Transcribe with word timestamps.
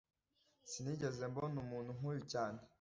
Sinigeze 0.69 1.21
mbona 1.31 1.55
umuntu 1.63 1.89
nkuyu 1.97 2.21
cyane 2.31 2.59